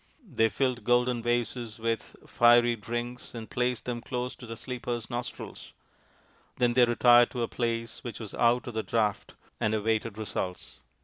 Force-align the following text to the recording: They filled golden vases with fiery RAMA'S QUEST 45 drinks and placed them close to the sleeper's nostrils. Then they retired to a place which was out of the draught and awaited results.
They 0.27 0.49
filled 0.49 0.83
golden 0.83 1.21
vases 1.21 1.77
with 1.77 2.15
fiery 2.25 2.73
RAMA'S 2.73 2.73
QUEST 2.73 2.79
45 2.79 2.81
drinks 2.81 3.35
and 3.35 3.49
placed 3.51 3.85
them 3.85 4.01
close 4.01 4.33
to 4.37 4.47
the 4.47 4.57
sleeper's 4.57 5.11
nostrils. 5.11 5.73
Then 6.57 6.73
they 6.73 6.85
retired 6.85 7.29
to 7.29 7.43
a 7.43 7.47
place 7.47 8.03
which 8.03 8.19
was 8.19 8.33
out 8.33 8.65
of 8.65 8.73
the 8.73 8.81
draught 8.81 9.35
and 9.59 9.75
awaited 9.75 10.17
results. 10.17 10.79